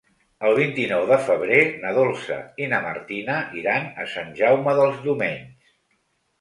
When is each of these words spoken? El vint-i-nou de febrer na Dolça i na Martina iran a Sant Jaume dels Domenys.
El 0.47 0.53
vint-i-nou 0.59 1.03
de 1.11 1.17
febrer 1.27 1.59
na 1.83 1.91
Dolça 1.99 2.39
i 2.65 2.71
na 2.73 2.81
Martina 2.87 3.37
iran 3.63 3.89
a 4.07 4.09
Sant 4.17 4.35
Jaume 4.43 4.77
dels 4.83 5.01
Domenys. 5.09 5.73